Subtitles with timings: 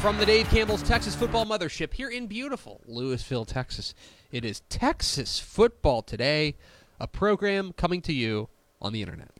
[0.00, 3.94] From the Dave Campbell's Texas Football Mothership here in beautiful Lewisville, Texas,
[4.30, 6.54] it is Texas Football Today,
[7.00, 8.48] a program coming to you
[8.80, 9.30] on the internet.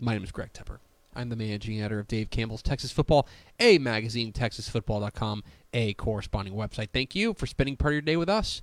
[0.00, 0.78] My name is Greg Tepper.
[1.14, 3.28] I'm the managing editor of Dave Campbell's Texas Football,
[3.60, 6.88] a magazine, texasfootball.com, a corresponding website.
[6.94, 8.62] Thank you for spending part of your day with us.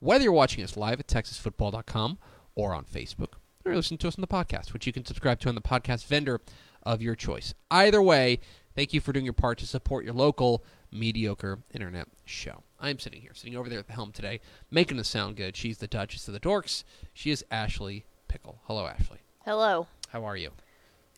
[0.00, 2.18] Whether you're watching us live at texasfootball.com
[2.56, 5.48] or on Facebook, or listening to us on the podcast, which you can subscribe to
[5.48, 6.40] on the podcast vendor
[6.82, 7.54] of your choice.
[7.70, 8.40] Either way,
[8.74, 12.62] thank you for doing your part to support your local mediocre internet show.
[12.80, 15.56] I'm sitting here, sitting over there at the helm today, making us sound good.
[15.56, 16.84] She's the Duchess of the Dorks.
[17.12, 18.60] She is Ashley Pickle.
[18.64, 19.18] Hello, Ashley.
[19.44, 19.86] Hello.
[20.10, 20.50] How are you?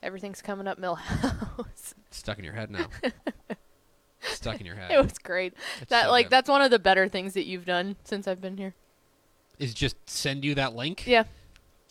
[0.02, 1.94] Everything's coming up Milhouse.
[2.10, 2.86] Stuck in your head now.
[4.22, 4.90] Stuck in your head.
[4.90, 5.54] it was great.
[5.80, 6.30] It's That so like good.
[6.30, 8.74] that's one of the better things that you've done since I've been here.
[9.58, 11.06] Is just send you that link.
[11.06, 11.24] Yeah.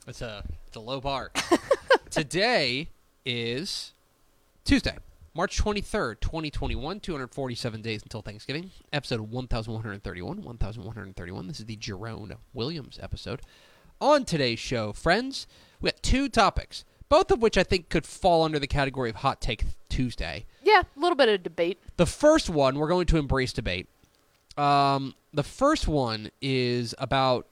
[0.07, 1.31] It's a it's a low bar.
[2.09, 2.89] Today
[3.25, 3.93] is
[4.65, 4.97] Tuesday,
[5.39, 6.99] March twenty third, twenty twenty one.
[6.99, 8.71] Two hundred forty seven days until Thanksgiving.
[8.91, 10.41] Episode one thousand one hundred thirty one.
[10.41, 11.47] One thousand one hundred thirty one.
[11.47, 13.41] This is the Jerome Williams episode.
[14.01, 15.47] On today's show, friends,
[15.79, 19.15] we got two topics, both of which I think could fall under the category of
[19.15, 20.45] Hot Take Tuesday.
[20.61, 21.79] Yeah, a little bit of debate.
[21.95, 23.87] The first one, we're going to embrace debate.
[24.57, 27.47] Um, the first one is about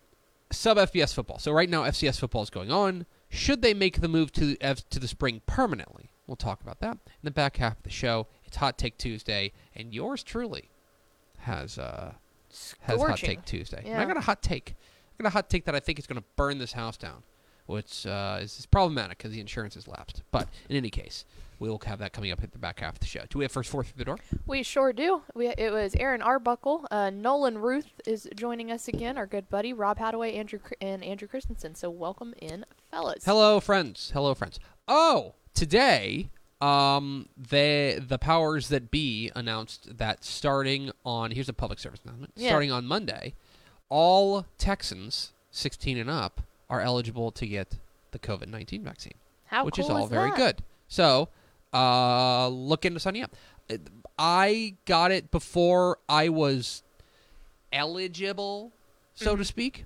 [0.52, 1.40] sub FBS football.
[1.40, 3.06] So right now, FCS football is going on.
[3.30, 6.10] Should they make the move to F- to the spring permanently?
[6.28, 8.28] We'll talk about that in the back half of the show.
[8.46, 10.70] It's Hot Take Tuesday, and yours truly
[11.40, 12.14] has uh
[12.82, 13.84] has Hot Take Tuesday.
[13.86, 14.02] Yeah.
[14.02, 14.76] I got a hot take.
[15.20, 17.24] I got a hot take that I think is going to burn this house down,
[17.66, 20.22] which uh, is, is problematic because the insurance has lapsed.
[20.32, 21.26] But in any case,
[21.60, 23.22] we will have that coming up at the back half of the show.
[23.30, 24.18] Do we have first four through the door?
[24.46, 25.24] We sure do.
[25.34, 29.18] We it was Aaron Arbuckle, uh, Nolan Ruth is joining us again.
[29.18, 31.74] Our good buddy Rob Hadaway, Andrew and Andrew Christensen.
[31.74, 33.26] So welcome in, fellas.
[33.26, 34.12] Hello, friends.
[34.14, 34.60] Hello, friends.
[34.88, 36.30] Oh, today,
[36.62, 42.34] um, the the powers that be announced that starting on here's a public service announcement.
[42.36, 42.50] Yeah.
[42.50, 43.34] Starting on Monday,
[43.90, 47.78] all Texans 16 and up are eligible to get
[48.12, 49.14] the COVID 19 vaccine,
[49.46, 49.66] How cool.
[49.66, 50.38] which cool is all very that?
[50.38, 50.64] good.
[50.88, 51.30] So,
[51.74, 53.36] uh, look into signing up.
[54.18, 56.84] I got it before I was
[57.74, 58.72] eligible,
[59.16, 59.40] so Mm-hmm.
[59.40, 59.86] to speak,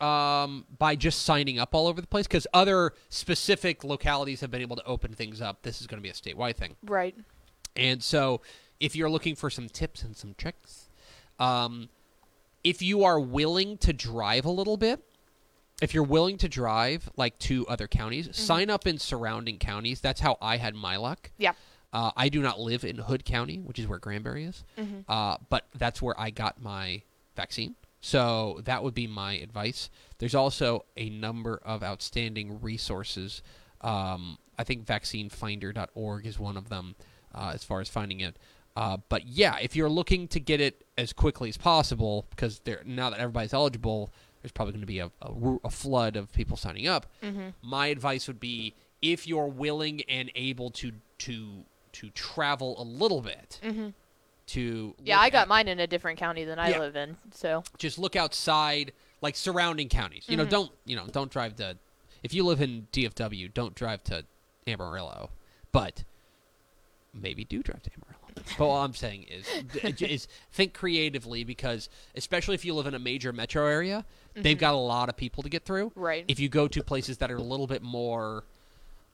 [0.00, 4.62] um, by just signing up all over the place because other specific localities have been
[4.62, 5.62] able to open things up.
[5.62, 6.76] This is going to be a statewide thing.
[6.84, 7.14] Right.
[7.76, 8.40] And so,
[8.80, 10.88] if you're looking for some tips and some tricks,
[11.38, 11.88] um,
[12.64, 15.02] if you are willing to drive a little bit,
[15.82, 20.00] if you're willing to drive like to other counties, sign up in surrounding counties.
[20.00, 21.30] That's how I had my luck.
[21.38, 21.52] Yeah.
[21.92, 24.62] Uh, I do not live in Hood County, which is where Granbury is,
[25.08, 27.02] uh, but that's where I got my
[27.34, 27.74] vaccine.
[28.00, 29.90] So that would be my advice.
[30.18, 33.42] There's also a number of outstanding resources.
[33.82, 36.94] Um, I think vaccinefinder.org is one of them
[37.34, 38.36] uh, as far as finding it.
[38.76, 43.10] Uh, but yeah, if you're looking to get it as quickly as possible, because now
[43.10, 44.10] that everybody's eligible,
[44.42, 45.32] there's probably going to be a, a,
[45.64, 47.06] a flood of people signing up.
[47.62, 53.20] My advice would be if you're willing and able to to to travel a little
[53.20, 53.58] bit
[54.54, 56.78] to Yeah, I got at- mine in a different county than I Yeah.
[56.78, 57.16] live in.
[57.32, 58.92] So just look outside
[59.22, 61.76] like surrounding counties you know don't you know don't drive to
[62.22, 64.24] if you live in dfw don't drive to
[64.66, 65.28] amarillo
[65.72, 66.04] but
[67.12, 69.46] maybe do drive to amarillo but all i'm saying is
[70.00, 74.72] is think creatively because especially if you live in a major metro area they've got
[74.72, 76.24] a lot of people to get through Right.
[76.26, 78.44] if you go to places that are a little bit more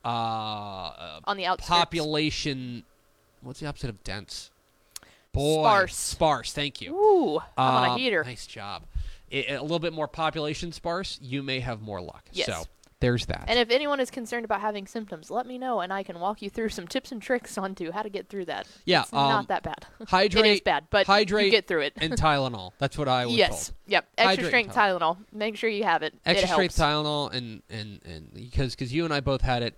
[0.05, 1.69] uh on the outskirts.
[1.69, 2.85] population
[3.41, 4.53] what's the opposite of dense
[5.37, 5.97] boy, Sparse.
[5.97, 6.53] sparse.
[6.53, 6.95] Thank you.
[6.95, 8.25] Ooh, I'm on a Um, heater.
[8.25, 8.85] Nice job.
[9.33, 12.25] A little bit more population sparse, you may have more luck.
[12.33, 12.47] Yes.
[12.47, 12.65] So
[13.01, 13.45] there's that.
[13.49, 16.41] And if anyone is concerned about having symptoms, let me know, and I can walk
[16.43, 18.67] you through some tips and tricks onto how to get through that.
[18.85, 19.87] Yeah, it's um, not that bad.
[20.09, 20.45] hydrate.
[20.47, 21.93] it is bad, but hydrate you get through it.
[21.97, 22.73] and Tylenol.
[22.79, 23.69] That's what I was yes.
[23.69, 23.77] told.
[23.89, 24.09] Yep.
[24.17, 25.17] Extra Hydrate strength and Tylenol.
[25.33, 26.15] Make sure you have it.
[26.25, 26.77] Extra it strength.
[26.77, 29.77] Tylenol and and and because because you and I both had it.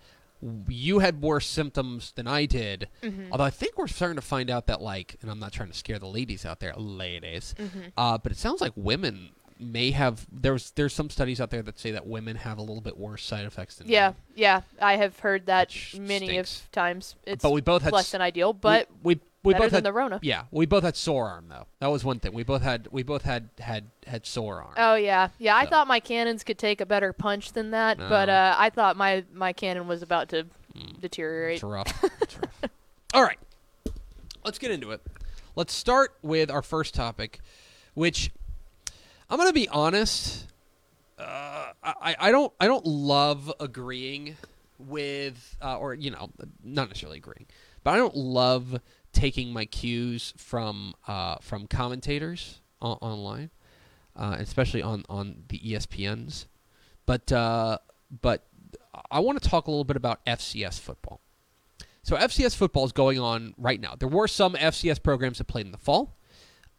[0.68, 2.88] You had worse symptoms than I did.
[3.02, 3.32] Mm-hmm.
[3.32, 5.76] Although I think we're starting to find out that like, and I'm not trying to
[5.76, 7.80] scare the ladies out there, ladies, Mm-hmm.
[7.96, 9.30] uh, but it sounds like women
[9.60, 10.24] may have.
[10.30, 13.24] There's there's some studies out there that say that women have a little bit worse
[13.24, 14.14] side effects than Yeah, men.
[14.36, 14.60] yeah.
[14.80, 16.60] I have heard that Which many stinks.
[16.60, 17.16] of times.
[17.26, 19.76] It's but we both had less than ideal, but we we, we better both than
[19.78, 20.18] had the Rona.
[20.22, 21.66] yeah we both had sore arm though.
[21.80, 22.32] That was one thing.
[22.32, 24.74] We both had we both had had had sore arm.
[24.76, 25.56] Oh yeah, yeah.
[25.56, 25.70] I So.
[25.70, 29.24] thought my cannons could take a better punch than that, but uh, I thought my
[29.32, 30.46] my cannon was about to
[31.00, 31.54] deteriorate.
[31.56, 32.04] It's rough.
[32.20, 32.70] It's rough.
[33.14, 33.38] All right.
[34.44, 35.00] Let's get into it.
[35.56, 37.40] Let's start with our first topic,
[37.94, 38.30] which
[39.30, 40.46] I'm going to be honest.
[41.18, 44.36] Uh, I, I don't I don't love agreeing
[44.78, 46.30] with uh, or you know
[46.62, 47.46] not necessarily agreeing,
[47.82, 48.80] but I don't love
[49.18, 53.50] taking my cues from uh, from commentators o- online,
[54.14, 56.46] uh, especially on on the ESPNs.
[57.04, 57.78] But uh,
[58.22, 58.46] but
[59.10, 61.20] I want to talk a little bit about FCS football.
[62.04, 63.96] So FCS football is going on right now.
[63.98, 66.16] There were some FCS programs that played in the fall,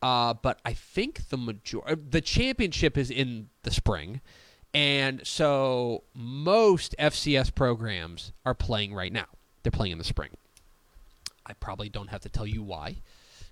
[0.02, 4.22] uh, but I think the major the championship is in the spring,
[4.74, 9.28] and so most FCS programs are playing right now.
[9.62, 10.30] They're playing in the spring.
[11.50, 12.98] I probably don't have to tell you why.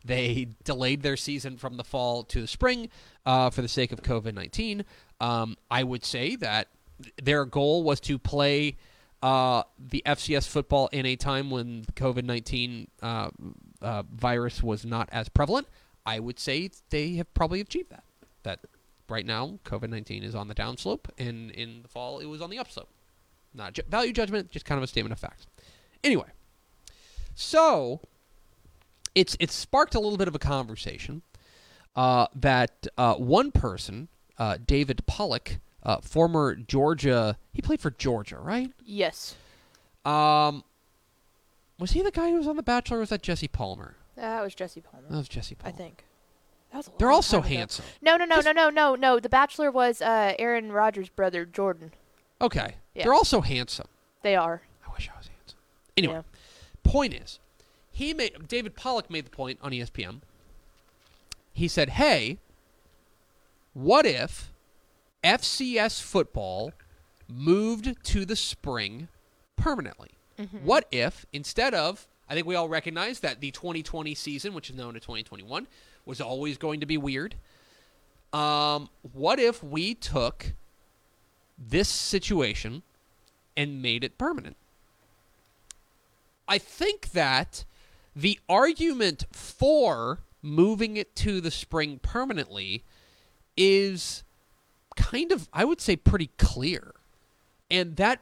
[0.06, 2.90] They delayed their season from the fall to the spring
[3.26, 4.86] uh, for the sake of COVID 19.
[5.20, 6.68] Um, I would say that
[7.22, 8.78] their goal was to play
[9.22, 13.30] uh, the FCS football in a time when COVID 19 uh,
[13.82, 15.68] uh, virus was not as prevalent.
[16.06, 18.04] I would say they have probably achieved that.
[18.44, 18.60] That
[19.10, 22.50] right now, COVID 19 is on the downslope, and in the fall, it was on
[22.50, 22.90] the upslope.
[23.54, 25.48] Not ju- value judgment, just kind of a statement of facts.
[26.04, 26.28] Anyway,
[27.40, 28.02] so
[29.14, 31.22] it's it's sparked a little bit of a conversation
[31.96, 34.08] uh, that uh, one person,
[34.40, 38.72] uh, David Pollack, uh, former Georgia, he played for Georgia, right?
[38.86, 39.36] Yes,
[40.06, 40.64] Um,
[41.80, 42.98] was he the guy who was on The Bachelor?
[42.98, 43.96] or Was that Jesse Palmer?
[44.16, 45.08] that was Jesse Palmer.
[45.10, 45.74] That was Jesse Palmer.
[45.74, 46.04] I think.
[46.72, 47.86] That was a They're all so handsome.
[48.02, 49.20] No, no, no, no, no, no, no.
[49.20, 51.94] The Bachelor was uh, Aaron Rodgers' brother, Jordan.
[52.42, 53.04] Okay, Yeah.
[53.04, 53.88] they're all so handsome.
[54.24, 54.64] They are.
[54.88, 55.60] I wish I was handsome.
[55.96, 56.22] Anyway, Yeah.
[56.88, 57.40] Point is,
[57.92, 60.22] he made David Pollack made the point on ESPN.
[61.54, 62.38] He said, "Hey,
[63.74, 64.52] what if
[65.24, 66.72] FCS football
[67.28, 69.08] moved to the spring
[69.56, 70.12] permanently?
[70.64, 74.76] What if instead of I think we all recognize that the 2020 season, which is
[74.76, 75.68] known as 2021,
[76.06, 77.36] was always going to be weird.
[78.34, 80.54] Um, what if we took
[81.58, 82.84] this situation
[83.56, 84.58] and made it permanent?
[86.48, 87.66] I think that
[88.16, 92.84] the argument for moving it to the spring permanently
[93.56, 94.24] is
[94.96, 96.96] kind of I would say pretty clear.
[97.70, 98.22] And that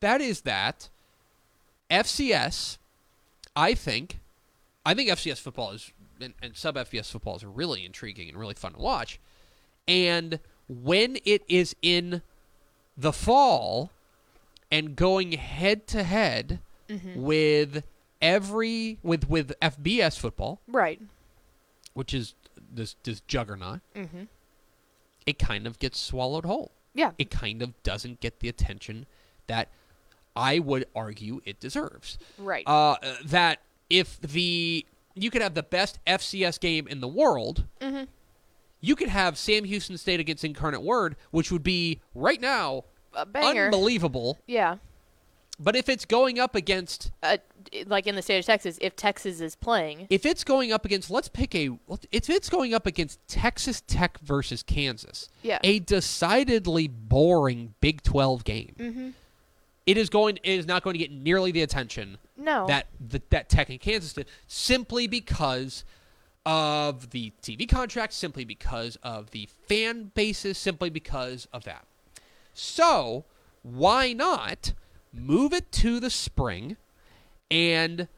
[0.00, 0.88] that is that
[1.90, 2.78] FCS
[3.54, 4.20] I think
[4.84, 8.54] I think FCS football is and, and sub FBS football is really intriguing and really
[8.54, 9.18] fun to watch.
[9.88, 12.22] And when it is in
[12.96, 13.90] the fall
[14.70, 16.60] and going head to head
[17.16, 17.84] with
[18.22, 21.00] every with with FBS football, Right.
[21.94, 22.34] which is
[22.72, 24.24] this this juggernaut, Mm-hmm.
[25.26, 26.72] it kind of gets swallowed whole.
[26.94, 27.12] Yeah.
[27.18, 29.06] It kind of doesn't get the attention
[29.46, 29.68] that
[30.36, 32.18] I would argue it deserves.
[32.38, 32.64] Right.
[32.66, 38.04] Uh, that if the you could have the best FCS game in the world, mm-hmm.
[38.80, 43.26] you could have Sam Houston State against Incarnate Word, which would be right now A
[43.26, 43.66] banger.
[43.66, 44.38] unbelievable.
[44.46, 44.76] yeah.
[45.62, 47.36] But if it's going up against, Uh,
[47.86, 51.10] like in the state of Texas, if Texas is playing, if it's going up against,
[51.10, 51.78] let's pick a,
[52.10, 55.58] if it's going up against Texas Tech versus Kansas, Yeah.
[55.62, 58.74] a decidedly boring Big Twelve game.
[58.78, 59.10] mm-hmm.
[59.86, 62.66] It is going, it is not going to get nearly the attention no.
[62.66, 65.84] that the, that Tech and Kansas did, simply because
[66.46, 71.84] of the TV contract, simply because of the fan bases, simply because of that.
[72.54, 73.24] So
[73.62, 74.72] why not
[75.12, 76.76] move it to the spring
[77.50, 78.08] and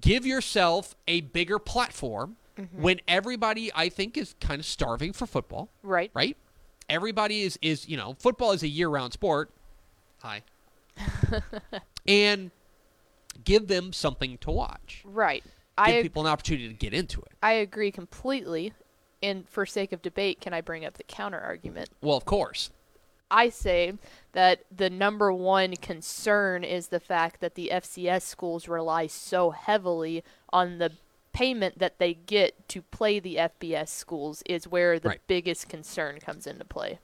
[0.00, 2.82] give yourself a bigger platform mm-hmm.
[2.82, 6.10] when everybody I think is kind of starving for football, right.
[6.14, 6.36] right?
[6.88, 9.50] Everybody is is you know football is a year round sport.
[10.22, 10.42] Hi.
[12.06, 12.50] and
[13.44, 15.02] give them something to watch.
[15.04, 15.42] Right.
[15.44, 17.32] give I people an opportunity to get into it.
[17.42, 18.72] I agree completely.
[19.22, 21.90] And for sake of debate, can I bring up the counter argument?
[22.00, 22.70] Well, of course.
[23.30, 23.94] I say
[24.32, 30.22] that the number one concern is the fact that the FCS schools rely so heavily
[30.52, 30.92] on the
[31.32, 35.20] payment that they get to play the FBS schools is where the Right.
[35.28, 36.98] biggest concern comes into play.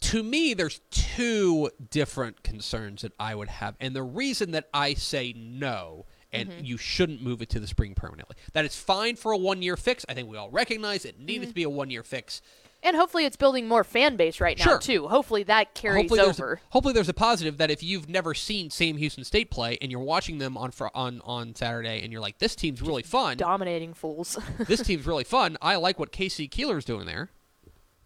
[0.00, 4.94] to me, there's two different concerns that I would have, and the reason that I
[4.94, 6.64] say no and Mm-hmm.
[6.64, 8.34] you shouldn't move it to the spring permanently.
[8.52, 10.04] That it's fine for a one-year fix.
[10.08, 11.48] I think we all recognize it needed Mm-hmm.
[11.50, 12.40] to be a one-year fix.
[12.84, 14.78] And hopefully it's building more fan base right now Sure.
[14.78, 15.06] too.
[15.08, 16.54] Hopefully that carries hopefully there's over.
[16.54, 19.92] A, hopefully there's a positive that if you've never seen Sam Houston State play and
[19.92, 23.36] you're watching them on fr- on on Saturday and you're like, this team's really fun.
[23.36, 24.36] Dominating fools.
[24.66, 25.56] this team's really fun.
[25.62, 27.30] I like what KC Keeler's doing there.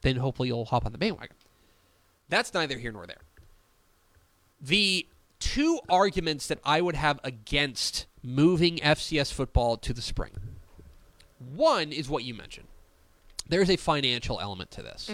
[0.02, 1.36] Then hopefully you'll hop on the bandwagon.
[2.28, 3.22] That's neither here nor there.
[4.60, 5.06] The
[5.38, 10.32] two arguments that I would have against moving FCS football to the spring.
[11.38, 12.66] One is what you mentioned.
[13.48, 15.10] There's a financial element to this.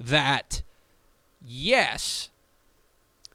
[0.00, 0.62] That,
[1.44, 2.28] yes,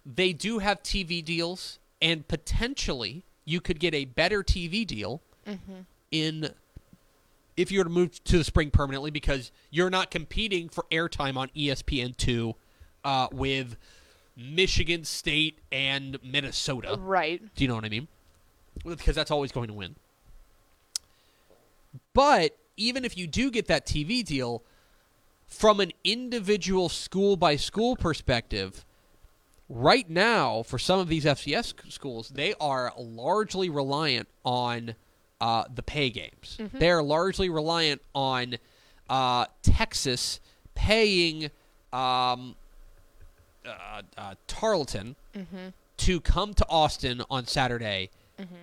[0.05, 5.22] they do have TV deals, and potentially you could get a better TV deal
[6.12, 6.51] in
[7.58, 11.36] if you were to move to the spring permanently because you're not competing for airtime
[11.36, 12.53] on E ESPN2
[13.03, 13.75] uh, with
[14.38, 16.96] Michigan State and Minnesota.
[17.00, 17.41] right.
[17.55, 18.08] Do you know what I mean?
[18.86, 19.96] Because that's always going to win.
[22.13, 24.63] But even if you do get that TV deal,
[25.48, 28.86] from an individual school by school perspective,
[29.67, 34.95] right now, for some of these FCS schools, they are largely reliant on
[35.41, 36.57] uh, the pay games.
[36.74, 38.57] They are largely reliant on
[39.09, 40.39] uh, Texas
[40.75, 41.45] paying
[41.91, 42.55] um,
[43.65, 45.15] uh, uh, Tarleton
[45.98, 48.09] to come to Austin on Saturday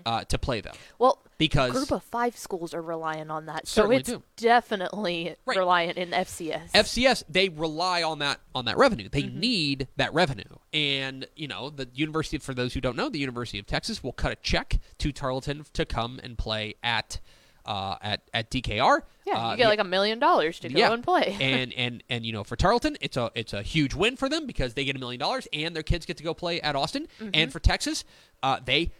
[0.04, 3.66] uh, to play them Well, because group of five schools are reliant on that.
[3.68, 4.22] So it's do.
[4.36, 5.56] definitely Right.
[5.58, 6.72] reliant in FCS.
[6.72, 9.08] FCS they rely on that on that revenue.
[9.08, 9.40] They Mm-hmm.
[9.40, 12.38] need that revenue, and you know the university.
[12.38, 15.64] For those who don't know, the University of Texas will cut a check to Tarleton
[15.72, 17.20] to come and play at
[17.66, 19.00] uh, at at DKR.
[19.26, 20.92] yeah, Uh, you get the- like a million dollars to go yeah.
[20.92, 21.36] and play.
[21.40, 24.46] and and and you know for Tarleton, it's a it's a huge win for them
[24.46, 27.08] because they get a million dollars and their kids get to go play at Austin.
[27.20, 27.30] Mm-hmm.
[27.34, 28.04] And for Texas,
[28.42, 28.92] uh, they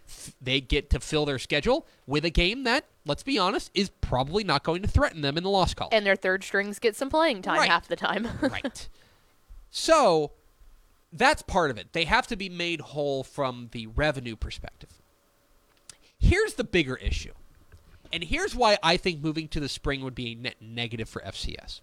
[0.43, 4.43] they get to fill their schedule with a game that, let's be honest, is probably
[4.45, 5.91] not going to threaten them in the loss column.
[5.93, 7.69] and their third strings get some playing time Right.
[7.71, 8.29] half the time.
[8.41, 8.89] right.
[9.71, 10.33] So
[11.13, 11.93] that's part of it.
[11.93, 14.91] They have to be made whole from the revenue perspective.
[16.19, 17.33] Here's the bigger issue.
[18.13, 21.21] And here's why I think moving to the spring would be a net negative for
[21.23, 21.81] FCS.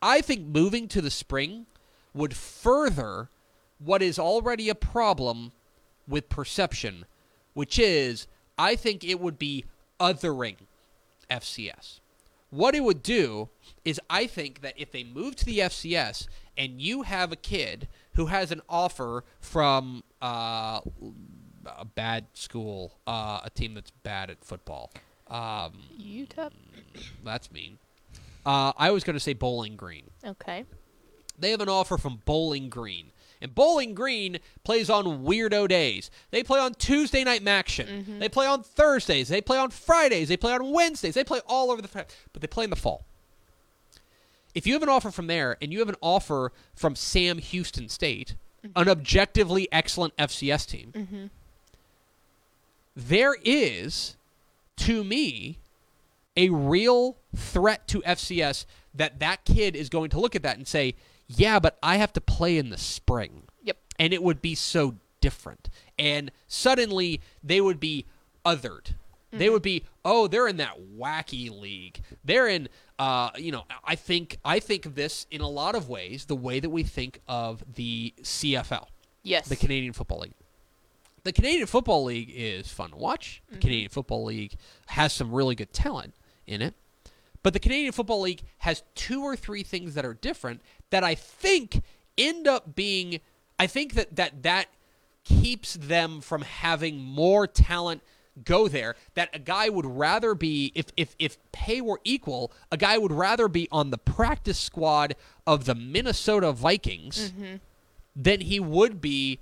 [0.00, 1.66] I think moving to the spring
[2.12, 3.30] would further
[3.78, 5.52] what is already a problem
[6.08, 7.04] with perception,
[7.54, 8.26] which is
[8.58, 9.64] I think it would be
[10.00, 10.56] othering
[11.30, 12.00] FCS.
[12.50, 13.48] What it would do
[13.84, 16.26] is I think that if they move to the FCS
[16.56, 20.80] and you have a kid who has an offer from uh,
[21.66, 24.90] a bad school, uh, a team that's bad at football,
[25.28, 26.50] um, UTEP.
[27.24, 27.78] that's mean.
[28.44, 30.04] Uh, I was going to say Bowling Green.
[30.24, 30.64] Okay.
[31.38, 33.06] They have an offer from Bowling Green.
[33.40, 36.10] And Bowling Green plays on weirdo days.
[36.30, 38.18] They play on Tuesday night action.
[38.20, 39.28] They play on Thursdays.
[39.28, 40.28] They play on Fridays.
[40.28, 41.14] They play on Wednesdays.
[41.14, 41.88] They play all over the
[42.32, 43.04] but they play in the fall.
[44.54, 47.88] If you have an offer from there and you have an offer from Sam Houston
[47.88, 48.36] State,
[48.76, 51.30] an objectively excellent FCS team,
[52.94, 54.16] there is
[54.78, 55.58] to me
[56.36, 60.66] a real threat to FCS that that kid is going to look at that and
[60.66, 60.94] say,
[61.28, 63.76] "Yeah, but I have to play in the spring." Yep.
[63.98, 65.68] And it would be so different.
[65.98, 68.06] And suddenly they would be
[68.44, 68.94] othered.
[69.34, 72.02] They would be, "Oh, they're in that wacky league.
[72.22, 72.68] They're in
[72.98, 76.36] uh, you know, I think I think of this in a lot of ways the
[76.36, 78.86] way that we think of the CFL
[79.22, 79.48] Yes.
[79.48, 80.34] the Canadian Football League.
[81.24, 83.42] The Canadian Football League is fun to watch.
[83.46, 83.60] The mm-hmm.
[83.60, 86.14] Canadian Football League has some really good talent
[86.46, 86.74] in it.
[87.42, 91.14] But the Canadian Football League has two or three things that are different that I
[91.14, 91.82] think
[92.16, 93.20] end up being
[93.58, 94.66] I think that that that
[95.24, 98.02] keeps them from having more talent
[98.44, 102.76] go there that a guy would rather be if if if pay were equal a
[102.76, 105.14] guy would rather be on the practice squad
[105.46, 107.56] of the Minnesota Vikings mm-hmm.
[108.16, 109.38] than he would be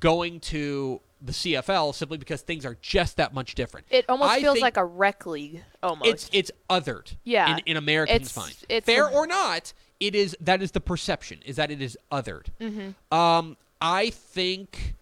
[0.00, 3.86] going to the CFL simply because things are just that much different.
[3.90, 5.62] it almost I feels like a rec league.
[5.82, 6.10] Almost.
[6.10, 7.14] it's it's othered.
[7.24, 7.52] Yeah.
[7.56, 10.80] in, in Americans' It's- mind, it's fair a- or not, it is that is the
[10.80, 12.46] perception is that it is othered.
[12.60, 13.16] Mm-hmm.
[13.16, 14.94] Um, I think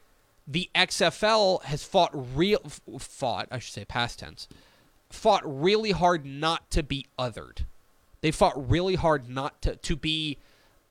[0.47, 2.61] the XFL has fought real
[2.99, 4.47] fought I should say past tense
[5.11, 7.64] fought really hard not to be othered.
[8.21, 10.38] They fought really hard not to to be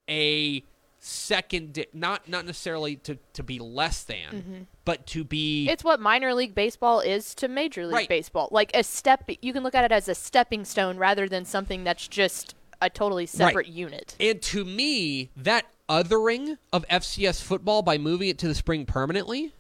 [0.09, 0.63] a
[1.05, 4.61] second not not necessarily to to be less than mm-hmm.
[4.85, 8.09] but to be It's what minor league baseball is to major league Right.
[8.09, 8.47] baseball.
[8.51, 11.83] Like a step, you can look at it as a stepping stone rather than something
[11.83, 14.15] that's just a totally separate unit.
[14.19, 19.53] And to me, that othering of FCS football by moving it to the spring permanently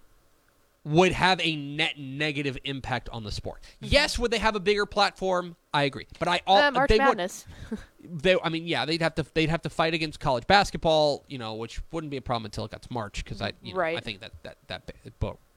[0.85, 3.61] would have a net negative impact on the sport.
[3.79, 5.55] Yes, would they have a bigger platform?
[5.73, 7.45] I agree, but I all Uh, March they would, Madness.
[8.03, 11.37] they, I mean, yeah, they'd have to they'd have to fight against college basketball, you
[11.37, 13.79] know, which wouldn't be a problem until it got to March because I, you know,
[13.97, 14.91] I think that that that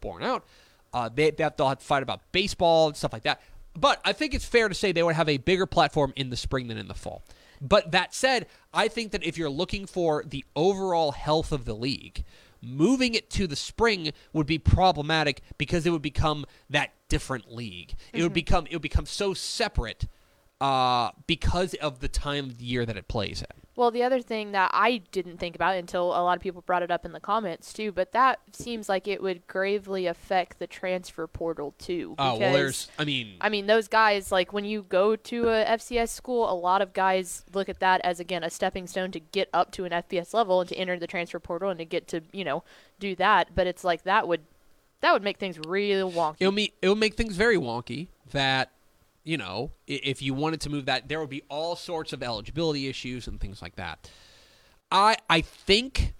[0.00, 0.44] borne out.
[0.92, 3.42] Uh, they they have to have to fight about baseball and stuff like that.
[3.74, 6.36] But I think it's fair to say they would have a bigger platform in the
[6.36, 7.22] spring than in the fall.
[7.60, 11.74] But that said, I think that if you're looking for the overall health of the
[11.74, 12.24] league,
[12.66, 17.94] moving it to the spring would be problematic because it would become that different league.
[18.12, 20.06] It would become it would become so separate
[20.60, 23.65] uh, because of the time of the year that it plays in.
[23.76, 26.82] Well, the other thing that I didn't think about until a lot of people brought
[26.82, 30.66] it up in the comments too, but that seems like it would gravely affect the
[30.66, 32.14] transfer portal too.
[32.18, 32.88] Oh well, there's.
[32.98, 36.56] I mean, I mean, those guys, like when you go to a FCS school, a
[36.56, 39.84] lot of guys look at that as, again, a stepping stone to get up to
[39.84, 42.64] an FBS level and to enter the transfer portal and to get to, you know,
[42.98, 43.54] do that.
[43.54, 44.40] But it's like that would
[45.02, 46.36] that would make things real wonky.
[46.40, 48.08] it'll me it'll make things very wonky.
[48.32, 48.70] That
[49.26, 52.86] you know, if you wanted to move that, there would be all sorts of eligibility
[52.86, 54.08] issues and things like that.
[54.90, 56.14] I I think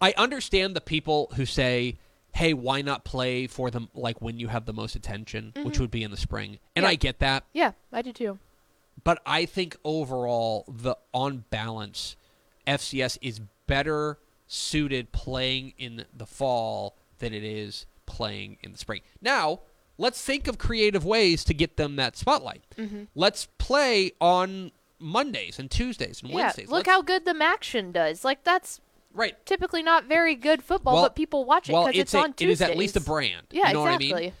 [0.00, 1.98] I understand the people who say,
[2.32, 5.82] "Hey, why not play for them like when you have the most attention, which mm-hmm.
[5.82, 6.88] would be in the spring?" And Yeah.
[6.88, 7.44] I get that.
[7.52, 8.38] yeah, I do too.
[9.04, 12.16] but I think overall, the on balance,
[12.66, 19.02] FCS is better suited playing in the fall than it is playing in the spring.
[19.20, 19.60] Now,
[19.98, 22.62] let's think of creative ways to get them that spotlight.
[23.14, 26.68] Let's play on Mondays and Tuesdays and Yeah, Wednesdays.
[26.68, 28.24] look Let's- how good the MACtion does.
[28.24, 28.80] Like that's
[29.12, 29.34] right.
[29.46, 32.18] typically not very good football, Well- but people watch it Well, because it's, it's, a,
[32.24, 32.60] on it Tuesdays.
[32.68, 33.46] is at least a brand.
[33.50, 34.12] Yeah, you know exactly.
[34.12, 34.32] what I mean?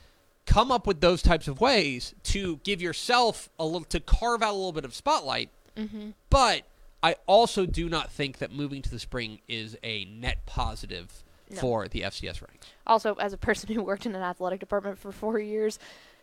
[0.46, 4.52] Come up with those types of ways to give yourself a little to carve out
[4.52, 5.50] a little bit of spotlight.
[5.76, 6.10] Mm-hmm.
[6.30, 6.62] But
[7.02, 11.60] I also do not think that moving to the spring is a net positive No.
[11.60, 12.68] for the FCS ranks.
[12.86, 15.78] Also, as a person who worked in an athletic department for four years,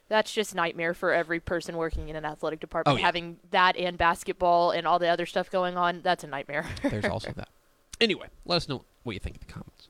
[0.07, 2.95] that's just nightmare for every person working in an athletic department.
[2.95, 3.05] Oh, yeah.
[3.05, 6.65] Having that and basketball and all the other stuff going on, that's a nightmare.
[6.83, 7.49] There's also that.
[7.99, 9.87] Anyway, let us know what you think in the comments.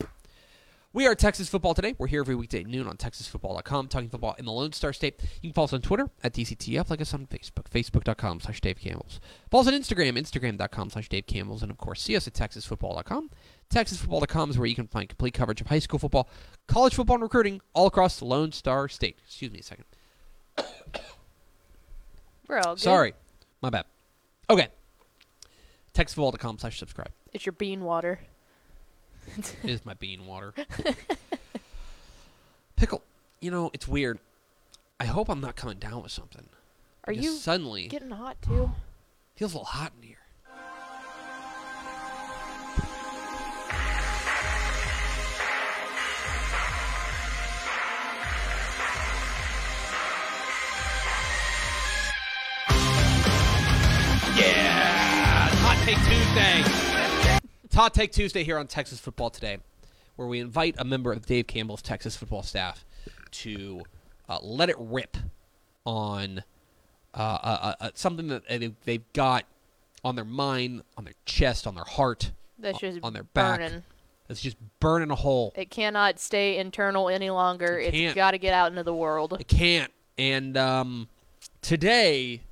[0.96, 1.94] We are Texas Football Today.
[1.98, 5.20] We're here every weekday at noon on TexasFootball.com, talking football in the Lone Star State.
[5.42, 8.80] You can follow us on Twitter at DCTF, like us on Facebook, Facebook.com slash Dave
[8.80, 9.20] Campbells.
[9.50, 13.28] Follow us on Instagram, Instagram.com slash Dave Campbells, and of course, see us at TexasFootball.com.
[13.70, 16.28] TexasFootball.com is where you can find complete coverage of high school football,
[16.66, 19.18] college football, and recruiting all across the Lone Star State.
[19.26, 19.84] Excuse me a second.
[22.48, 22.80] We're all good.
[22.80, 23.14] Sorry.
[23.60, 23.84] My bad.
[24.48, 24.68] Okay.
[25.94, 27.10] TexasFootball.com slash subscribe.
[27.32, 28.20] It's your bean water.
[29.36, 30.54] It is my bean water.
[32.76, 33.02] Pickle,
[33.40, 34.18] you know, it's weird.
[35.00, 36.48] I hope I'm not coming down with something.
[37.04, 38.70] Are you suddenly getting hot too?
[39.34, 40.25] feels a little hot in here.
[56.36, 57.38] Tuesday.
[57.64, 59.56] It's Hot Take Tuesday here on Texas Football Today,
[60.16, 62.84] where we invite a member of Dave Campbell's Texas football staff
[63.30, 63.80] to
[64.28, 65.16] uh, let it rip
[65.86, 66.44] on
[67.14, 69.46] uh, uh, uh, something that they- they've got
[70.04, 73.60] on their mind, on their chest, on their heart, That's o- just on their back.
[73.60, 73.82] burning.
[74.28, 75.54] It's just burning a hole.
[75.56, 77.78] It cannot stay internal any longer.
[77.78, 78.14] It It's can't.
[78.14, 79.38] got to get out into the world.
[79.40, 79.90] It can't.
[80.18, 81.08] And um,
[81.62, 82.42] today,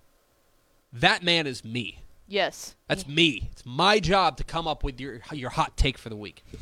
[0.90, 1.98] that man is me.
[2.26, 2.74] Yes.
[2.88, 3.50] That's me.
[3.52, 6.42] It's my job to come up with your your hot take for the week.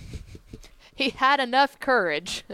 [0.94, 2.44] He had enough courage.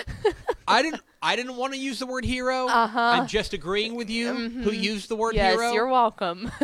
[0.66, 1.02] I didn't.
[1.22, 2.66] I didn't want to use the word hero.
[2.66, 2.98] Uh-huh.
[2.98, 5.66] I'm just agreeing with you who used the word yes, hero.
[5.66, 6.50] Yes, you're welcome.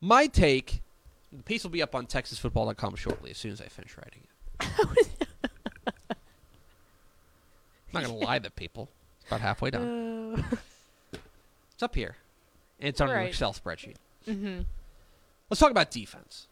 [0.00, 0.82] My take.
[1.32, 4.28] The piece will be up on TexasFootball.com shortly, as soon as I finish writing it.
[7.88, 8.88] I'm not gonna lie to people.
[9.18, 10.44] It's about halfway done.
[11.74, 12.16] It's up here,
[12.78, 13.28] it's on your Right.
[13.28, 13.96] Excel spreadsheet.
[14.24, 14.60] hmm
[15.50, 16.46] Let's talk about defense,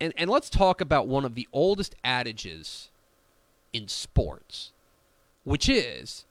[0.00, 2.90] and and let's talk about one of the oldest adages
[3.72, 4.72] in sports,
[5.44, 6.24] which is,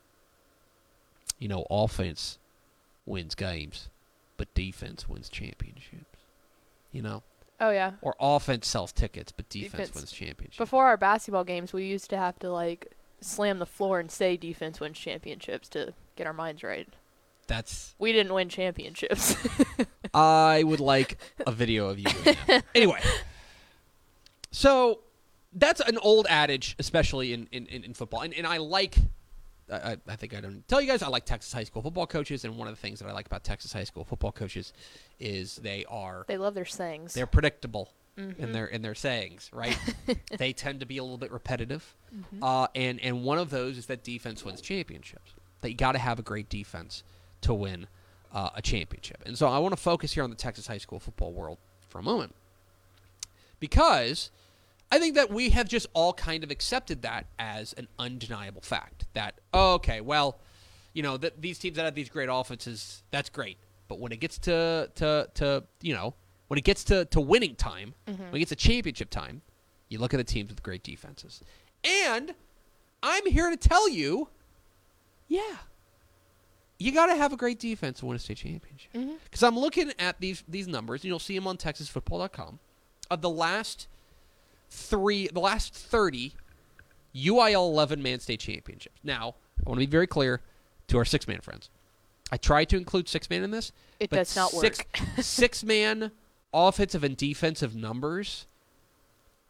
[1.39, 2.39] you know, offense
[3.05, 3.89] wins games,
[4.37, 6.19] but defense wins championships.
[6.91, 7.23] You know,
[7.59, 7.93] Oh yeah.
[8.01, 9.95] or offense sells tickets, but defense, Defense.
[9.95, 10.57] wins championships.
[10.57, 12.91] Before our basketball games, we used to have to like
[13.21, 16.87] slam the floor and say defense wins championships to get our minds right.
[17.47, 19.36] That's We didn't win championships.
[20.13, 22.63] I would like a video of you doing that.
[22.75, 22.99] Anyway,
[24.51, 24.99] so
[25.53, 28.21] that's an old adage, especially in, in, in, in football.
[28.21, 28.95] And, and I like,
[29.71, 32.45] I, I think I don't tell you guys, I like Texas high school football coaches.
[32.45, 34.73] And one of the things that I like about Texas high school football coaches
[35.19, 37.13] is they are they love their sayings.
[37.13, 38.43] they're predictable Mm-hmm.
[38.43, 39.75] in their in their sayings, right?
[40.38, 42.43] they tend to be a little bit repetitive, Mm-hmm.
[42.43, 45.32] uh, and and one of those is that defense wins championships.
[45.62, 47.01] That you got to have a great defense
[47.43, 47.88] to win
[48.34, 49.21] uh, a championship.
[49.25, 51.58] And so I want to focus here on the Texas high school football world
[51.89, 52.34] for a moment,
[53.60, 54.32] because
[54.91, 59.06] I think that we have just all kind of accepted that as an undeniable fact.
[59.13, 60.39] That okay, well,
[60.93, 63.58] you know, that these teams that have these great offenses, that's great.
[63.88, 66.15] But when it gets to to to you know
[66.47, 69.41] when it gets to, to winning time, when it gets to championship time,
[69.89, 71.41] you look at the teams with great defenses.
[71.84, 72.36] And
[73.01, 74.29] I'm here to tell you,
[75.27, 75.58] yeah,
[76.83, 78.91] you got to have a great defense to win a state championship.
[78.93, 79.13] Mm-hmm.
[79.23, 82.59] Because I'm looking at these these numbers, and you'll see them on TexasFootball.com.
[83.09, 83.87] Of the last
[84.69, 86.33] three, the last 30
[87.15, 88.99] UIL 11 man state championships.
[89.03, 90.41] Now, I want to be very clear
[90.87, 91.69] to our six man friends.
[92.31, 93.71] I tried to include six man in this.
[93.99, 95.07] It but does not six, work.
[95.23, 96.11] six man
[96.53, 98.45] offensive and defensive numbers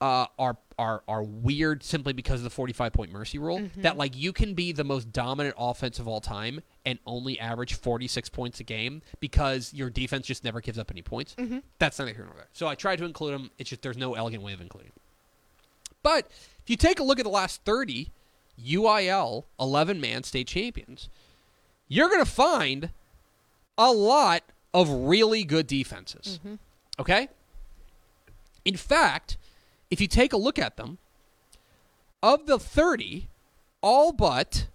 [0.03, 3.83] uh, are are are weird simply because of the 45 point mercy rule Mm-hmm.
[3.83, 7.75] that like you can be the most dominant offense of all time and only average
[7.75, 11.35] 46 points a game because your defense just never gives up any points.
[11.35, 11.59] Mm-hmm.
[11.79, 12.47] that's neither here nor there.
[12.53, 14.91] So i tried to include them it's just there's no elegant way of including
[16.01, 16.25] but
[16.63, 18.09] if you take a look at the last 30
[18.61, 21.07] uil 11 man state champions
[21.87, 22.89] you're going to find
[23.77, 24.41] a lot
[24.73, 26.39] of really good defenses.
[26.99, 27.27] Okay?
[28.65, 29.37] In fact
[29.93, 30.97] if you take a look at them,
[32.23, 33.27] of the 30,
[33.79, 34.65] all but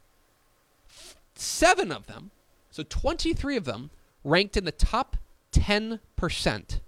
[1.35, 2.31] seven of them,
[2.71, 3.91] so 23 of them,
[4.23, 5.17] ranked in the top
[5.51, 6.81] 10%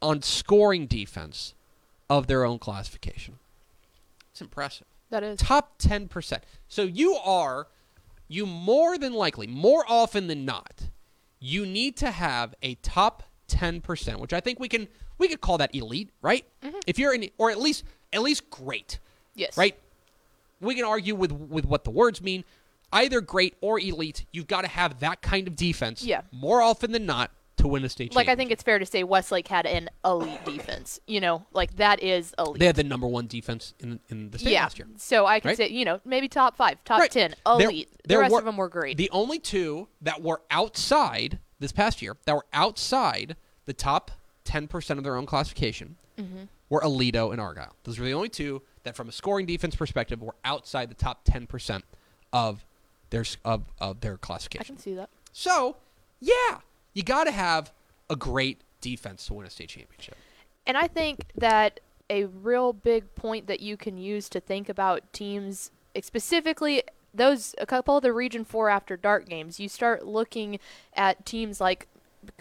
[0.00, 1.54] on scoring defense
[2.08, 3.40] of their own classification.
[4.30, 4.86] It's impressive.
[5.10, 5.40] that is.
[5.40, 6.42] Top 10%.
[6.68, 7.66] So you are,
[8.28, 10.90] you more than likely, more often than not,
[11.40, 14.86] you need to have a top 10%, which I think we can
[15.20, 16.44] we could call that elite, right?
[16.64, 16.78] Mm-hmm.
[16.86, 18.98] If you're in or at least at least great,
[19.36, 19.56] Yes.
[19.56, 19.78] right?
[20.60, 22.44] We can argue with with what the words mean.
[22.92, 26.22] Either great or elite, you've got to have that kind of defense Yeah.
[26.32, 29.04] more often than not to win a state Like I think it's fair to say
[29.04, 30.98] Westlake had an elite defense.
[31.06, 32.58] You know, like that is elite.
[32.58, 34.62] they had the number one defense in in the state yeah.
[34.62, 34.88] last year.
[34.96, 35.56] So I can Right?
[35.56, 37.10] say, you know, maybe top five, top Right.
[37.10, 37.90] ten, There- elite.
[38.08, 38.96] there the rest were- of them were great.
[38.96, 44.10] The only two that were outside this past year, that were outside the top
[44.50, 46.42] 10% of their own classification, Mm-hmm.
[46.68, 47.74] were Aledo and Argyle.
[47.84, 51.24] Those were the only two that, from a scoring defense perspective, were outside the top
[51.24, 51.82] 10%
[52.30, 52.66] of
[53.08, 54.74] their, of, of their classification.
[54.74, 55.08] I can see that.
[55.32, 55.76] So,
[56.20, 56.58] yeah,
[56.92, 57.72] you got to have
[58.10, 60.16] a great defense to win a state championship.
[60.66, 65.10] And I think that a real big point that you can use to think about
[65.14, 65.70] teams,
[66.02, 66.82] specifically
[67.14, 70.58] those a couple of the Region Four after dark games, you start looking
[70.94, 71.86] at teams like.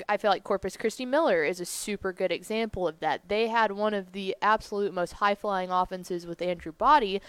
[0.08, 3.28] I feel like Corpus Christi Miller is a super good example of that.
[3.28, 7.22] They had one of the absolute most high flying offenses with Andrew Body,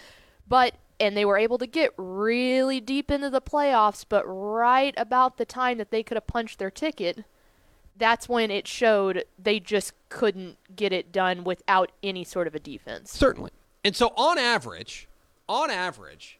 [0.47, 5.37] but and they were able to get really deep into the playoffs, but right about
[5.37, 7.25] the time that they could have punched their ticket,
[7.97, 12.59] that's when it showed they just couldn't get it done without any sort of a
[12.59, 13.11] defense.
[13.11, 13.51] Certainly.
[13.83, 15.07] And so, on average,
[15.49, 16.37] on average,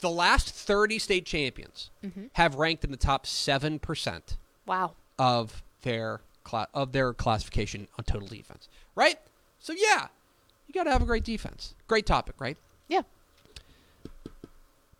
[0.00, 2.26] the last 30 state champions mm-hmm.
[2.34, 4.92] have ranked in the top 7% Wow.
[5.22, 8.68] Of their cla- of their classification on total defense.
[8.96, 9.20] Right?
[9.60, 10.08] So yeah,
[10.66, 11.76] you got to have a great defense.
[11.86, 12.56] Great topic, right?
[12.88, 13.02] Yeah.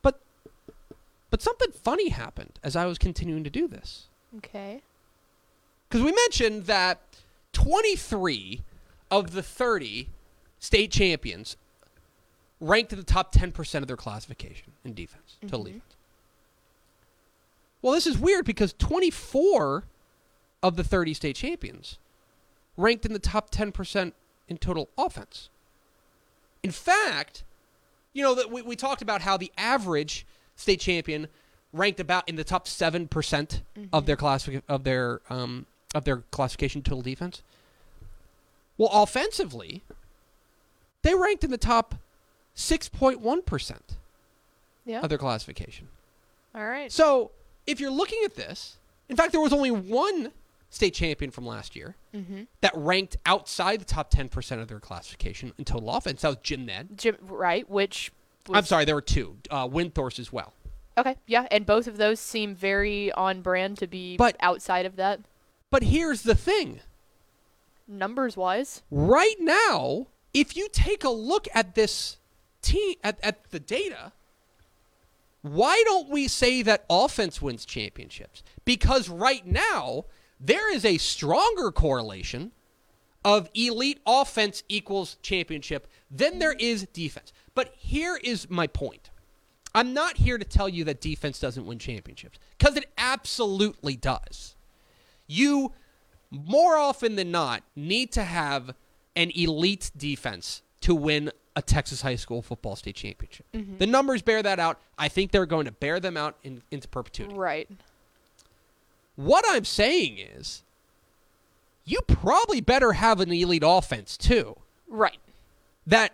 [0.01, 0.21] But
[1.31, 4.07] but something funny happened as I was continuing to do this.
[4.37, 4.83] Okay.
[5.91, 7.01] Cuz we mentioned that
[7.53, 8.63] 23
[9.11, 10.09] of the 30
[10.61, 11.57] state champions
[12.61, 15.67] ranked in the top 10% of their classification in defense, total mm-hmm.
[15.75, 15.97] defense.
[17.83, 19.85] Well, this is weird because 24
[20.63, 21.99] of the 30 state champions
[22.77, 24.13] ranked in the top 10%
[24.49, 25.49] in total offense.
[26.63, 27.43] In fact,
[28.13, 31.29] you know, that we, we talked about how the average state champion
[31.73, 33.61] ranked about in the top 7%
[33.93, 37.43] of their class of their um, of their classification total defense.
[38.79, 39.83] Well, offensively,
[41.03, 41.95] they ranked in the top
[42.57, 43.79] 6.1%
[44.87, 45.01] Yeah.
[45.01, 45.89] of their classification.
[46.55, 46.91] All right.
[46.93, 47.31] So,
[47.67, 48.77] if you're looking at this,
[49.09, 50.33] in fact, there was only one
[50.73, 52.43] state champion from last year Mm-hmm.
[52.61, 56.21] that ranked outside the top 10% of their classification in total offense.
[56.23, 56.89] That was Jim Ned.
[56.97, 58.11] Jim, right, which
[58.49, 59.37] was, I'm sorry, there were two.
[59.51, 60.53] Uh, Windthorst as well.
[60.99, 64.97] Okay, yeah, and both of those seem very on brand to be But- outside of
[64.97, 65.21] that
[65.71, 66.81] But here's the thing.
[67.89, 68.83] numbers wise.
[68.91, 72.19] right now, if you take a look at this
[72.61, 74.13] team at, at the data,
[75.43, 78.43] why don't we say that offense wins championships?
[78.65, 80.05] Because right now,
[80.43, 82.51] there is a stronger correlation
[83.25, 87.33] of elite offense equals championship than there is defense.
[87.55, 89.11] But here is my point.
[89.75, 94.57] I'm not here to tell you that defense doesn't win championships because it absolutely does.
[95.27, 95.73] You
[96.31, 98.75] more often than not need to have
[99.15, 103.47] an elite defense to win a Texas high school football state championship.
[103.55, 103.79] Mm-hmm.
[103.79, 104.81] The numbers bear that out.
[104.99, 107.35] I think they're going to bear them out in, into perpetuity.
[107.35, 107.69] Right.
[109.17, 110.63] What I'm saying is,
[111.85, 114.57] you probably better have an elite offense too.
[114.89, 115.19] Right.
[115.87, 116.13] That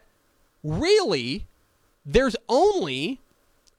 [0.62, 1.46] really,
[2.04, 3.20] there's only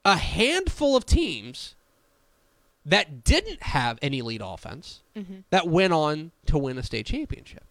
[0.05, 1.75] a handful of teams
[2.85, 5.39] that didn't have an elite offense mm-hmm.
[5.49, 7.63] that went on to win a state championship.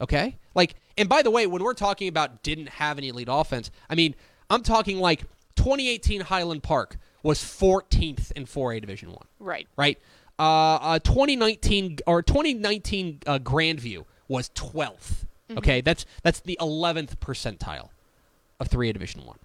[0.00, 0.36] Okay?
[0.54, 3.94] Like, and by the way, when we're talking about didn't have an elite offense, I
[3.94, 4.14] mean,
[4.50, 5.22] I'm talking like
[5.56, 9.68] 2018 Highland Park was 14th in 4A Division 1 Right.
[9.76, 9.98] right?
[10.38, 15.24] Uh, uh, 2019 or 2019 uh, Grandview was 12th.
[15.58, 17.90] Okay, that's that's the 11th percentile
[18.58, 19.36] of 3A Division 1.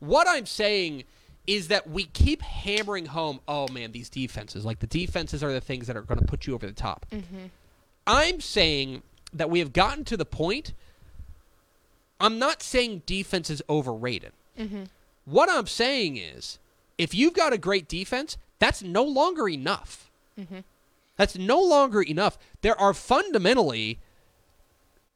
[0.00, 1.04] What I'm saying
[1.46, 5.60] is that we keep hammering home, oh man, these defenses, like the defenses are the
[5.60, 7.06] things that are going to put you over the top.
[8.06, 9.02] I'm saying
[9.32, 10.72] that we have gotten to the point
[12.20, 14.32] I'm not saying defense is overrated.
[15.26, 16.58] What I'm saying is,
[16.96, 20.10] if you've got a great defense, that's no longer enough.
[21.16, 22.38] That's no longer enough.
[22.62, 24.00] There are fundamentally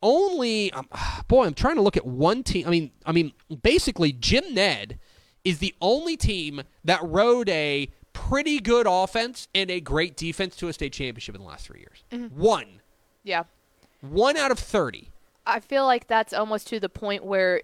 [0.03, 0.89] only um,
[1.29, 1.47] boy.
[1.47, 2.67] I'm trying to look at one team.
[2.67, 4.99] I mean, I mean, basically, Jim Ned
[5.45, 10.69] is the only team that rode a pretty good offense and a great defense to
[10.69, 12.31] a state championship in the last three years.
[12.35, 12.81] One,
[13.23, 13.45] Yeah.
[14.01, 15.11] one out of thirty.
[15.47, 17.63] I feel like that's almost to the point where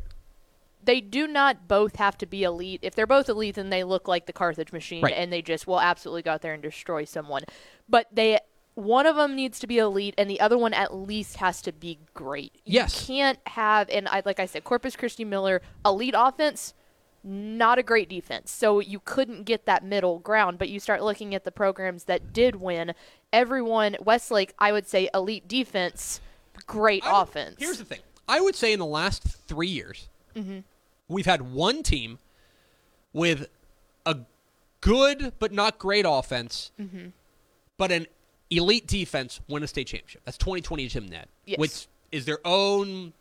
[0.85, 2.81] they do not both have to be elite.
[2.83, 5.15] If they're both elite, then they look like the Carthage machine, Right.
[5.17, 7.43] and they just will absolutely go out there and destroy someone.
[7.89, 8.39] But they,
[8.75, 11.73] one of them needs to be elite, and the other one at least has to
[11.73, 12.53] be great.
[12.65, 13.07] You Yes.
[13.07, 16.75] can't have, and I like I said, Corpus Christi Miller elite offense.
[17.27, 18.51] Not a great defense.
[18.51, 22.35] So you couldn't get that middle ground, but you start looking at the programs that
[22.35, 22.93] did win.
[23.33, 26.21] Everyone, Westlake, I would say elite defense,
[26.67, 27.57] great I offense.
[27.59, 28.01] Here's the thing.
[28.29, 30.59] I would say in the last three years, mm-hmm.
[31.09, 32.19] We've had one team
[33.13, 33.49] with
[34.07, 34.19] a
[34.81, 37.09] good but not great offense, mm-hmm.
[37.77, 38.07] but an
[38.51, 40.23] elite defense win a state championship.
[40.25, 41.59] That's 2020 Jim Ned, Yes.
[41.59, 43.13] which is their own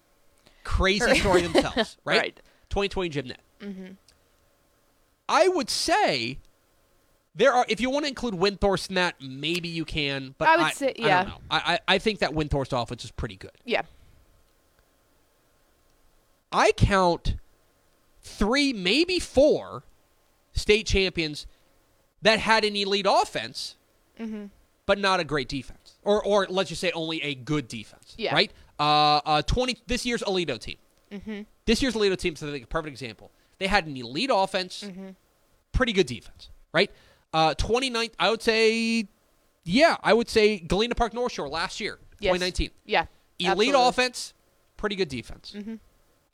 [0.63, 2.19] crazy story themselves, right?
[2.19, 2.41] Right.
[2.69, 3.97] 2020 Jim Ned.
[5.29, 6.39] I would say
[7.33, 7.65] there are.
[7.69, 10.35] If you want to include Windthorst in that, maybe you can.
[10.37, 11.23] But I would say- I yeah.
[11.23, 11.37] don't know.
[11.49, 13.51] I, I I think that Windthorst offense is pretty good.
[13.63, 13.83] yeah.
[16.51, 17.35] I count
[18.23, 19.83] three, maybe four
[20.53, 21.45] state champions
[22.21, 23.75] that had an elite offense,
[24.19, 24.45] Mm-hmm.
[24.85, 28.13] but not a great defense, or or let's just say only a good defense.
[28.17, 28.33] Yeah.
[28.35, 28.51] Right.
[28.79, 30.77] Uh, uh, twenty this year's Aledo team.
[31.11, 31.41] Mm-hmm.
[31.65, 33.31] This year's Aledo team is think a perfect example.
[33.57, 35.09] They had an elite offense, Mm-hmm.
[35.71, 36.49] pretty good defense.
[36.73, 36.91] Right.
[37.33, 38.09] Uh, 29.
[38.19, 39.07] I would say,
[39.63, 42.29] yeah, I would say Galena Park North Shore last year, Yes.
[42.33, 42.69] 2019.
[42.85, 43.05] Yeah.
[43.39, 43.73] Elite absolutely.
[43.73, 43.89] Mm-hmm.
[43.89, 44.33] offense,
[44.77, 45.55] pretty good defense.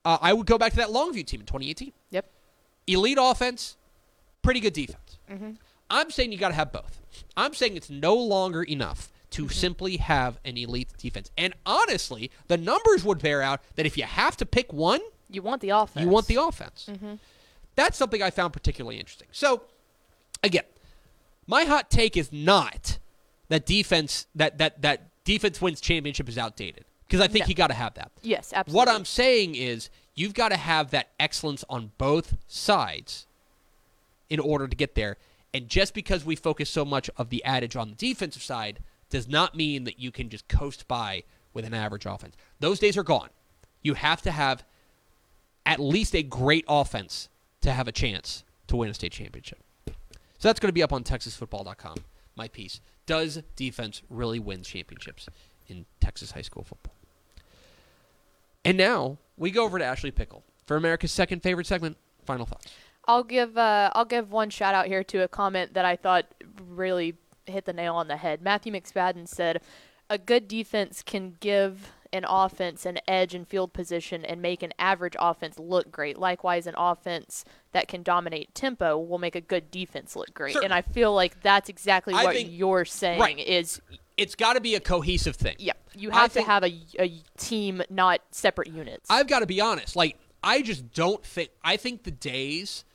[0.05, 1.91] Uh, I would go back to that Longview team in 2018.
[2.11, 2.25] Yep.
[2.87, 3.75] Elite offense,
[4.41, 5.17] pretty good defense.
[5.29, 5.51] Mm-hmm.
[5.89, 7.01] I'm saying you got to have both.
[7.35, 9.51] I'm saying it's no longer enough to Mm-hmm.
[9.51, 11.29] simply have an elite defense.
[11.37, 15.43] And honestly, the numbers would bear out that if you have to pick one, You
[15.43, 16.03] want the offense.
[16.03, 16.87] you want the offense.
[16.91, 17.13] Mm-hmm.
[17.75, 19.27] That's something I found particularly interesting.
[19.31, 19.61] So,
[20.43, 20.63] again,
[21.45, 22.97] my hot take is not
[23.49, 27.49] that defense that that that defense wins championship is outdated because I think No.
[27.49, 28.11] you got to have that.
[28.21, 28.77] Yes, absolutely.
[28.77, 33.25] What I'm saying is you've got to have that excellence on both sides
[34.29, 35.17] in order to get there.
[35.51, 39.27] And just because we focus so much of the adage on the defensive side does
[39.27, 42.35] not mean that you can just coast by with an average offense.
[42.59, 43.29] Those days are gone.
[43.81, 44.63] You have to have
[45.65, 47.27] at least a great offense
[47.61, 49.57] to have a chance to win a state championship.
[49.87, 51.95] So that's going to be up on TexasFootball.com.
[52.35, 52.81] My piece.
[53.07, 55.27] Does defense really win championships
[55.67, 56.93] in Texas high school football?
[58.65, 61.97] And now we go over to Ashley Pickle for America's second favorite segment.
[62.25, 62.67] Final thoughts.
[63.05, 66.25] I'll give uh, I'll give one shout out here to a comment that I thought
[66.67, 68.41] really hit the nail on the head.
[68.41, 69.61] Matthew McSpadden said,
[70.09, 74.73] "A good defense can give an offense an edge in field position and make an
[74.79, 76.17] average offense look great.
[76.17, 80.55] Likewise, an offense that can dominate tempo will make a good defense look great.
[80.55, 83.37] And I feel like that's exactly I what you're saying right.
[83.37, 83.81] is
[84.17, 85.55] It's got to be a cohesive thing.
[85.59, 89.05] yeah, you have to have a, a team, not separate units.
[89.09, 89.95] I've got to be honest.
[89.95, 91.49] Like, I just don't think.
[91.63, 92.85] I think the days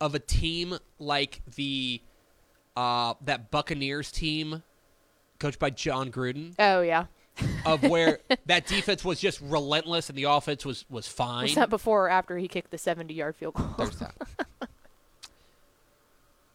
[0.00, 2.00] of a team like the
[2.76, 4.62] uh, that Buccaneers team,
[5.38, 7.06] coached by Jon Gruden, oh yeah,
[7.66, 11.44] of where that defense was just relentless and the offense was was fine.
[11.44, 13.74] was that before or after he kicked the 70-yard field goal?
[13.78, 14.14] There's that.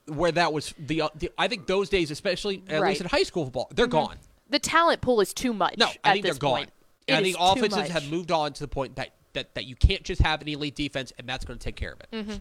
[0.07, 2.89] where that was the, uh, the I think those days, especially at Right.
[2.89, 4.17] least in high school football, they're gone.
[4.53, 5.77] The talent pool is too much.
[5.77, 6.67] No, I think they're gone.
[7.09, 10.21] I think offenses have moved on to the point that, that, that you can't just
[10.21, 12.07] have an elite defense and that's going to take care of it.
[12.11, 12.35] Mm-hmm.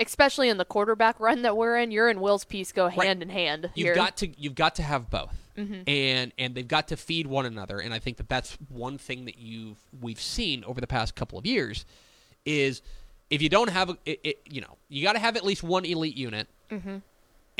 [0.00, 1.90] especially in the quarterback run that we're in.
[1.90, 3.70] Your and Will's piece go hand in hand.
[3.74, 3.94] You've here.
[3.94, 5.82] got to you've got to have both, Mm-hmm.
[5.86, 7.78] and and they've got to feed one another.
[7.78, 11.38] And I think that that's one thing that you've we've seen over the past couple
[11.38, 11.84] of years
[12.46, 12.80] is
[13.28, 15.62] if you don't have a, it, it, you know you got to have at least
[15.62, 16.48] one elite unit.
[16.70, 16.96] Mm-hmm.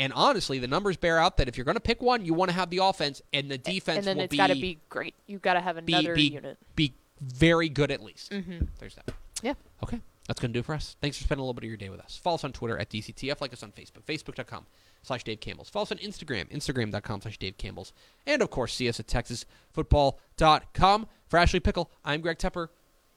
[0.01, 2.49] And honestly, the numbers bear out that if you're going to pick one, you want
[2.49, 4.79] to have the offense, and the defense and then will it's be got to be
[4.89, 5.13] great.
[5.27, 6.57] You've got to have be, another be, unit.
[6.75, 8.31] be very good at least.
[8.31, 8.65] Mm-hmm.
[8.79, 9.13] There's that.
[9.43, 9.53] Yeah.
[9.83, 10.01] Okay.
[10.27, 10.95] That's going to do it for us.
[11.01, 12.19] Thanks for spending a little bit of your day with us.
[12.23, 13.41] Follow us on Twitter at DCTF.
[13.41, 14.65] Like us on Facebook, facebook.com
[15.03, 15.69] slash Dave Campbell's.
[15.69, 17.93] Follow us on Instagram, instagram.com slash Dave Campbell's.
[18.25, 21.07] And, of course, see us at texasfootball.com.
[21.27, 22.69] For Ashley Pickle, I'm Greg Tepper.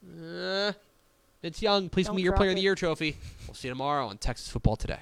[0.07, 0.73] Uh,
[1.41, 2.63] Vince Young, please give Don't me your Player of the.
[2.63, 3.17] Year trophy.
[3.49, 5.01] We'll see you tomorrow on Texas Football Today.